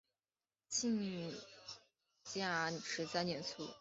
[0.67, 0.89] 嘉
[2.71, 3.69] 庆十三年卒。